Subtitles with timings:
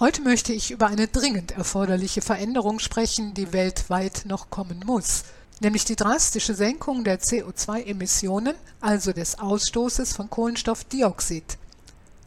[0.00, 5.24] Heute möchte ich über eine dringend erforderliche Veränderung sprechen, die weltweit noch kommen muss,
[5.60, 11.58] nämlich die drastische Senkung der CO2-Emissionen, also des Ausstoßes von Kohlenstoffdioxid.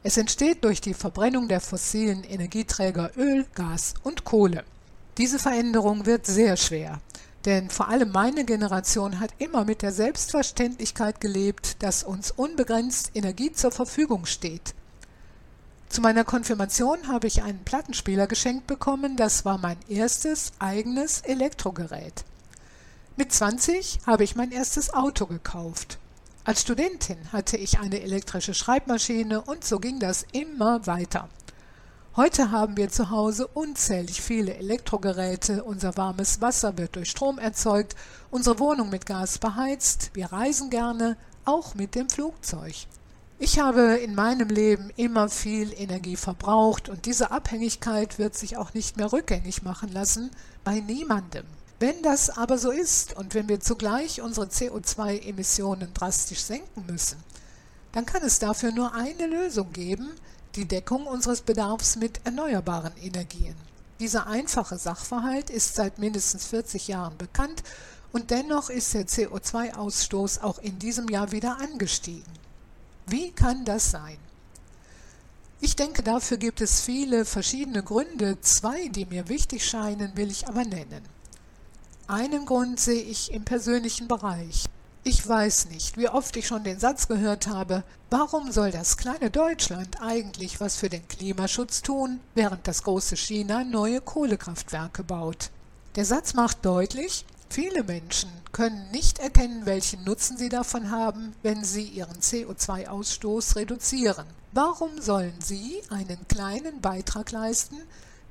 [0.03, 4.63] Es entsteht durch die Verbrennung der fossilen Energieträger Öl, Gas und Kohle.
[5.17, 7.01] Diese Veränderung wird sehr schwer,
[7.45, 13.51] denn vor allem meine Generation hat immer mit der Selbstverständlichkeit gelebt, dass uns unbegrenzt Energie
[13.51, 14.72] zur Verfügung steht.
[15.93, 22.25] Zu meiner Konfirmation habe ich einen Plattenspieler geschenkt bekommen, das war mein erstes eigenes Elektrogerät.
[23.15, 25.99] Mit 20 habe ich mein erstes Auto gekauft.
[26.45, 31.29] Als Studentin hatte ich eine elektrische Schreibmaschine und so ging das immer weiter.
[32.15, 37.95] Heute haben wir zu Hause unzählig viele Elektrogeräte, unser warmes Wasser wird durch Strom erzeugt,
[38.31, 42.73] unsere Wohnung mit Gas beheizt, wir reisen gerne, auch mit dem Flugzeug.
[43.45, 48.73] Ich habe in meinem Leben immer viel Energie verbraucht und diese Abhängigkeit wird sich auch
[48.73, 50.31] nicht mehr rückgängig machen lassen
[50.63, 51.43] bei niemandem.
[51.77, 57.17] Wenn das aber so ist und wenn wir zugleich unsere CO2-Emissionen drastisch senken müssen,
[57.91, 60.11] dann kann es dafür nur eine Lösung geben,
[60.55, 63.57] die Deckung unseres Bedarfs mit erneuerbaren Energien.
[63.99, 67.61] Dieser einfache Sachverhalt ist seit mindestens 40 Jahren bekannt
[68.13, 72.31] und dennoch ist der CO2-Ausstoß auch in diesem Jahr wieder angestiegen.
[73.07, 74.17] Wie kann das sein?
[75.59, 78.39] Ich denke, dafür gibt es viele verschiedene Gründe.
[78.41, 81.01] Zwei, die mir wichtig scheinen, will ich aber nennen.
[82.07, 84.65] Einen Grund sehe ich im persönlichen Bereich.
[85.05, 89.31] Ich weiß nicht, wie oft ich schon den Satz gehört habe, warum soll das kleine
[89.31, 95.49] Deutschland eigentlich was für den Klimaschutz tun, während das große China neue Kohlekraftwerke baut.
[95.95, 101.63] Der Satz macht deutlich, Viele Menschen können nicht erkennen, welchen Nutzen sie davon haben, wenn
[101.63, 104.25] sie ihren CO2-Ausstoß reduzieren.
[104.53, 107.75] Warum sollen sie einen kleinen Beitrag leisten,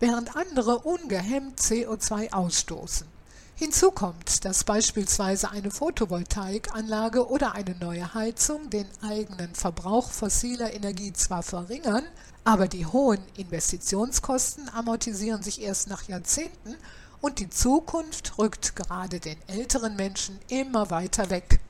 [0.00, 3.06] während andere ungehemmt CO2 ausstoßen?
[3.55, 11.12] Hinzu kommt, dass beispielsweise eine Photovoltaikanlage oder eine neue Heizung den eigenen Verbrauch fossiler Energie
[11.12, 12.03] zwar verringern,
[12.43, 16.75] aber die hohen Investitionskosten amortisieren sich erst nach Jahrzehnten
[17.22, 21.60] und die Zukunft rückt gerade den älteren Menschen immer weiter weg.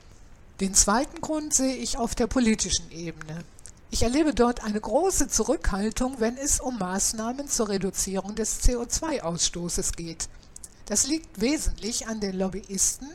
[0.59, 3.45] Den zweiten Grund sehe ich auf der politischen Ebene.
[3.91, 10.27] Ich erlebe dort eine große Zurückhaltung, wenn es um Maßnahmen zur Reduzierung des CO2-Ausstoßes geht.
[10.87, 13.07] Das liegt wesentlich an den Lobbyisten.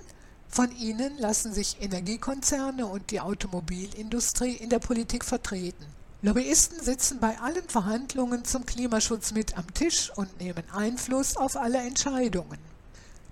[0.48, 5.84] Von ihnen lassen sich Energiekonzerne und die Automobilindustrie in der Politik vertreten.
[6.20, 11.78] Lobbyisten sitzen bei allen Verhandlungen zum Klimaschutz mit am Tisch und nehmen Einfluss auf alle
[11.78, 12.58] Entscheidungen.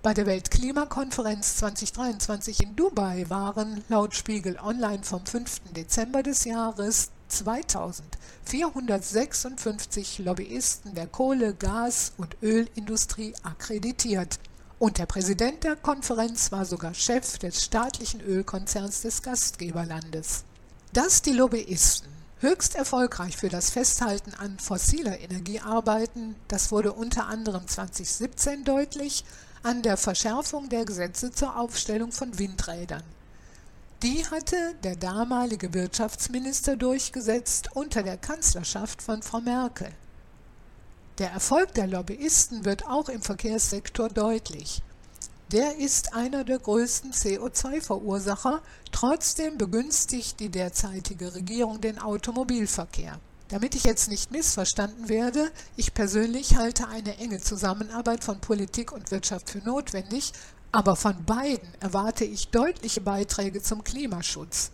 [0.01, 5.73] Bei der Weltklimakonferenz 2023 in Dubai waren laut Spiegel Online vom 5.
[5.75, 14.39] Dezember des Jahres 2456 Lobbyisten der Kohle-, Gas- und Ölindustrie akkreditiert.
[14.79, 20.45] Und der Präsident der Konferenz war sogar Chef des staatlichen Ölkonzerns des Gastgeberlandes.
[20.93, 27.25] Dass die Lobbyisten Höchst erfolgreich für das Festhalten an fossiler Energie arbeiten, das wurde unter
[27.25, 29.25] anderem 2017 deutlich
[29.63, 33.01] an der Verschärfung der Gesetze zur Aufstellung von Windrädern.
[34.03, 39.89] Die hatte der damalige Wirtschaftsminister durchgesetzt unter der Kanzlerschaft von Frau Merkel.
[41.17, 44.83] Der Erfolg der Lobbyisten wird auch im Verkehrssektor deutlich.
[45.53, 53.17] Der ist einer der größten CO2-Verursacher, trotzdem begünstigt die derzeitige Regierung den Automobilverkehr.
[53.47, 59.09] Damit ich jetzt nicht missverstanden werde, ich persönlich halte eine enge Zusammenarbeit von Politik und
[59.11, 60.33] Wirtschaft für notwendig,
[60.73, 64.71] aber von beiden erwarte ich deutliche Beiträge zum Klimaschutz.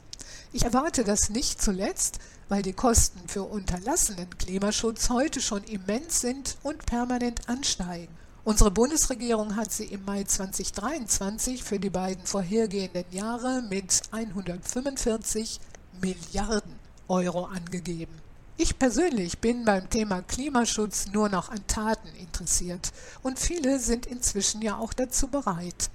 [0.53, 2.17] Ich erwarte das nicht zuletzt,
[2.49, 8.23] weil die Kosten für unterlassenen Klimaschutz heute schon immens sind und permanent ansteigen.
[8.45, 15.61] Unsere Bundesregierung hat sie im Mai 2023 für die beiden vorhergehenden Jahre mit 145
[16.01, 16.73] Milliarden
[17.07, 18.13] Euro angegeben.
[18.57, 22.91] Ich persönlich bin beim Thema Klimaschutz nur noch an Taten interessiert
[23.21, 25.89] und viele sind inzwischen ja auch dazu bereit.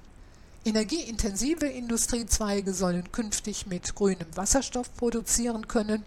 [0.65, 6.03] Energieintensive Industriezweige sollen künftig mit grünem Wasserstoff produzieren können.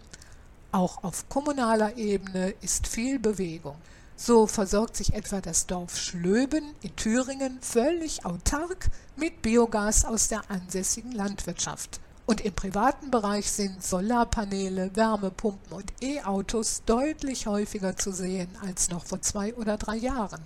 [0.72, 3.76] Auch auf kommunaler Ebene ist viel Bewegung.
[4.16, 10.50] So versorgt sich etwa das Dorf Schlöben in Thüringen völlig autark mit Biogas aus der
[10.50, 12.00] ansässigen Landwirtschaft.
[12.24, 19.04] Und im privaten Bereich sind Solarpaneele, Wärmepumpen und E-Autos deutlich häufiger zu sehen als noch
[19.04, 20.40] vor zwei oder drei Jahren.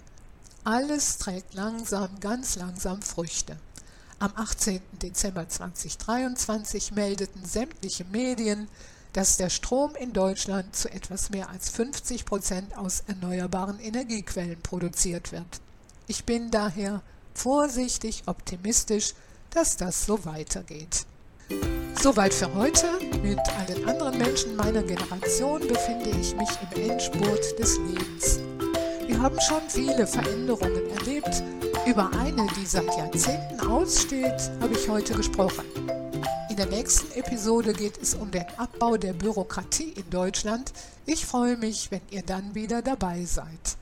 [0.64, 3.56] Alles trägt langsam, ganz langsam Früchte.
[4.19, 4.80] Am 18.
[5.02, 8.66] Dezember 2023 meldeten sämtliche Medien,
[9.12, 15.32] dass der Strom in Deutschland zu etwas mehr als 50 Prozent aus erneuerbaren Energiequellen produziert
[15.32, 15.61] wird.
[16.06, 17.03] Ich bin daher
[17.35, 19.14] vorsichtig optimistisch,
[19.50, 21.06] dass das so weitergeht.
[22.00, 22.87] Soweit für heute.
[23.23, 28.41] Mit allen anderen Menschen meiner Generation befinde ich mich im Endspurt des Lebens.
[29.06, 31.43] Wir haben schon viele Veränderungen erlebt.
[31.87, 35.64] Über eine, die seit Jahrzehnten aussteht, habe ich heute gesprochen.
[36.56, 40.73] In der nächsten Episode geht es um den Abbau der Bürokratie in Deutschland.
[41.05, 43.76] Ich freue mich, wenn ihr dann wieder dabei seid.